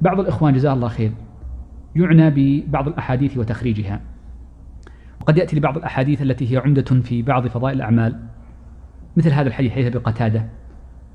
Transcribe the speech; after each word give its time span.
بعض 0.00 0.20
الإخوان 0.20 0.54
جزاه 0.54 0.72
الله 0.72 0.88
خير 0.88 1.12
يعنى 1.96 2.30
ببعض 2.30 2.88
الأحاديث 2.88 3.36
وتخريجها. 3.36 4.00
وقد 5.20 5.38
يأتي 5.38 5.56
لبعض 5.56 5.76
الأحاديث 5.76 6.22
التي 6.22 6.52
هي 6.52 6.56
عمدة 6.56 6.82
في 6.82 7.22
بعض 7.22 7.46
فضائل 7.46 7.76
الأعمال 7.76 8.20
مثل 9.16 9.30
هذا 9.30 9.48
الحديث 9.48 9.72
حديث 9.72 9.96
بقتادة 9.96 10.46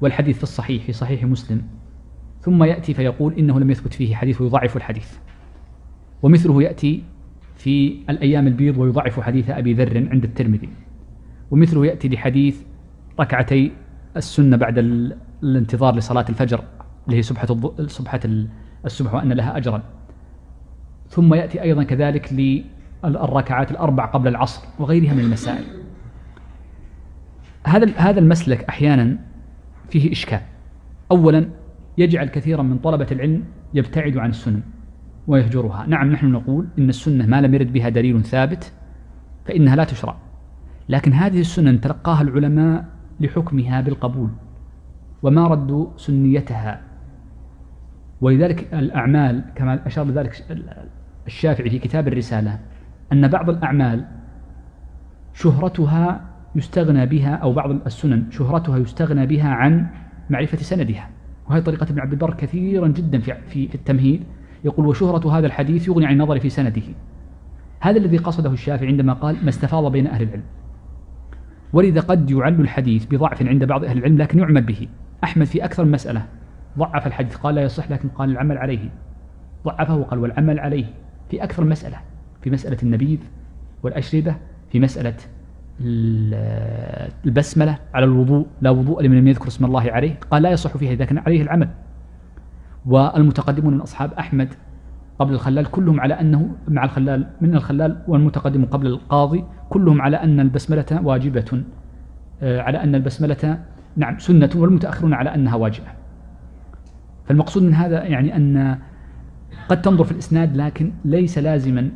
والحديث 0.00 0.36
في 0.36 0.42
الصحيح 0.42 0.84
في 0.84 0.92
صحيح 0.92 1.24
مسلم. 1.24 1.62
ثم 2.40 2.64
يأتي 2.64 2.94
فيقول 2.94 3.34
إنه 3.34 3.60
لم 3.60 3.70
يثبت 3.70 3.94
فيه 3.94 4.14
حديث 4.14 4.40
ويضعف 4.40 4.76
الحديث. 4.76 5.18
ومثله 6.22 6.62
يأتي 6.62 7.02
في 7.56 7.96
الأيام 8.10 8.46
البيض 8.46 8.78
ويضعف 8.78 9.20
حديث 9.20 9.50
أبي 9.50 9.72
ذر 9.74 10.08
عند 10.10 10.24
الترمذي. 10.24 10.68
ومثله 11.50 11.86
يأتي 11.86 12.08
لحديث 12.08 12.62
ركعتي 13.20 13.72
السنة 14.16 14.56
بعد 14.56 14.78
الانتظار 15.42 15.94
لصلاة 15.94 16.24
الفجر 16.28 16.64
اللي 17.06 17.16
هي 17.16 17.22
سبحة 17.22 17.46
سبحة 17.86 18.20
السبح 18.84 19.14
وأن 19.14 19.32
لها 19.32 19.56
أجرا. 19.56 19.82
ثم 21.08 21.34
يأتي 21.34 21.62
أيضا 21.62 21.82
كذلك 21.82 22.32
للركعات 23.04 23.70
الأربع 23.70 24.06
قبل 24.06 24.28
العصر 24.28 24.62
وغيرها 24.78 25.14
من 25.14 25.20
المسائل. 25.20 25.64
هذا 27.66 27.92
هذا 27.96 28.20
المسلك 28.20 28.64
أحيانا 28.64 29.18
فيه 29.90 30.12
إشكال. 30.12 30.40
أولا 31.10 31.48
يجعل 31.98 32.26
كثيرا 32.26 32.62
من 32.62 32.78
طلبة 32.78 33.06
العلم 33.12 33.44
يبتعد 33.74 34.16
عن 34.16 34.30
السنن 34.30 34.62
ويهجرها. 35.26 35.86
نعم 35.86 36.12
نحن 36.12 36.26
نقول 36.26 36.66
إن 36.78 36.88
السنة 36.88 37.26
ما 37.26 37.40
لم 37.40 37.54
يرد 37.54 37.72
بها 37.72 37.88
دليل 37.88 38.24
ثابت 38.24 38.72
فإنها 39.44 39.76
لا 39.76 39.84
تشرع. 39.84 40.16
لكن 40.88 41.12
هذه 41.12 41.40
السنن 41.40 41.80
تلقاها 41.80 42.22
العلماء 42.22 42.84
لحكمها 43.20 43.80
بالقبول 43.80 44.30
وما 45.22 45.46
ردوا 45.46 45.86
سنيتها 45.96 46.89
ولذلك 48.20 48.74
الأعمال 48.74 49.44
كما 49.54 49.86
أشار 49.86 50.04
بذلك 50.04 50.44
الشافعي 51.26 51.70
في 51.70 51.78
كتاب 51.78 52.08
الرسالة 52.08 52.58
أن 53.12 53.28
بعض 53.28 53.50
الأعمال 53.50 54.04
شهرتها 55.34 56.20
يستغنى 56.56 57.06
بها 57.06 57.34
أو 57.34 57.52
بعض 57.52 57.70
السنن 57.70 58.30
شهرتها 58.30 58.78
يستغنى 58.78 59.26
بها 59.26 59.48
عن 59.48 59.86
معرفة 60.30 60.58
سندها. 60.58 61.08
وهي 61.48 61.60
طريقة 61.60 61.84
ابن 61.84 62.00
عبد 62.00 62.12
البر 62.12 62.34
كثيرا 62.34 62.88
جدا 62.88 63.18
في, 63.18 63.34
في, 63.48 63.74
التمهيد 63.74 64.22
يقول 64.64 64.86
وشهرة 64.86 65.38
هذا 65.38 65.46
الحديث 65.46 65.88
يغني 65.88 66.06
عن 66.06 66.12
النظر 66.12 66.40
في 66.40 66.48
سنده. 66.48 66.82
هذا 67.80 67.98
الذي 67.98 68.16
قصده 68.16 68.52
الشافعي 68.52 68.88
عندما 68.88 69.12
قال 69.12 69.36
ما 69.42 69.48
استفاض 69.48 69.92
بين 69.92 70.06
أهل 70.06 70.22
العلم. 70.22 70.42
ولذا 71.72 72.00
قد 72.00 72.30
يعل 72.30 72.60
الحديث 72.60 73.04
بضعف 73.04 73.42
عند 73.42 73.64
بعض 73.64 73.84
أهل 73.84 73.98
العلم 73.98 74.18
لكن 74.18 74.38
يعمل 74.38 74.62
به. 74.62 74.88
أحمد 75.24 75.46
في 75.46 75.64
أكثر 75.64 75.84
من 75.84 75.90
مسألة 75.90 76.26
ضعف 76.78 77.06
الحديث 77.06 77.36
قال 77.36 77.54
لا 77.54 77.62
يصح 77.62 77.90
لكن 77.90 78.08
قال 78.08 78.30
العمل 78.30 78.58
عليه. 78.58 78.88
ضعفه 79.64 79.96
وقال 79.96 80.18
والعمل 80.18 80.60
عليه. 80.60 80.84
في 81.30 81.44
أكثر 81.44 81.64
مسألة 81.64 81.96
في 82.42 82.50
مسألة 82.50 82.76
النبيذ 82.82 83.18
والأشربة 83.82 84.36
في 84.72 84.80
مسألة 84.80 85.14
البسملة 87.24 87.78
على 87.94 88.04
الوضوء 88.04 88.46
لا 88.60 88.70
وضوء 88.70 89.02
لمن 89.02 89.18
لم 89.18 89.28
يذكر 89.28 89.48
اسم 89.48 89.64
الله 89.64 89.92
عليه. 89.92 90.18
قال 90.30 90.42
لا 90.42 90.50
يصح 90.50 90.76
فيها 90.76 90.92
إذا 90.92 91.04
كان 91.04 91.18
عليه 91.18 91.42
العمل. 91.42 91.68
والمتقدمون 92.86 93.74
من 93.74 93.80
أصحاب 93.80 94.12
أحمد 94.12 94.48
قبل 95.18 95.34
الخلال 95.34 95.66
كلهم 95.70 96.00
على 96.00 96.14
أنه 96.14 96.50
مع 96.68 96.84
الخلال 96.84 97.26
من 97.40 97.54
الخلال 97.54 98.02
والمتقدم 98.08 98.64
قبل 98.64 98.86
القاضي 98.86 99.44
كلهم 99.68 100.02
على 100.02 100.16
أن 100.16 100.40
البسملة 100.40 101.00
واجبة. 101.02 101.62
آه، 102.42 102.60
على 102.60 102.82
أن 102.82 102.94
البسملة 102.94 103.58
نعم 103.96 104.18
سنة 104.18 104.50
والمتأخرون 104.56 105.14
على 105.14 105.34
أنها 105.34 105.54
واجبة. 105.54 105.99
فالمقصود 107.30 107.62
من 107.62 107.74
هذا 107.74 108.04
يعني 108.04 108.36
أن 108.36 108.78
قد 109.68 109.82
تنظر 109.82 110.04
في 110.04 110.12
الإسناد 110.12 110.56
لكن 110.56 110.92
ليس 111.04 111.38
لازما 111.38 111.90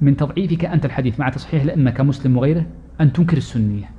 من 0.00 0.16
تضعيفك 0.16 0.64
أنت 0.64 0.84
الحديث 0.84 1.20
مع 1.20 1.28
تصحيح 1.28 1.62
الأئمة 1.62 1.90
كمسلم 1.90 2.36
وغيره 2.36 2.66
أن 3.00 3.12
تنكر 3.12 3.36
السنية. 3.36 3.90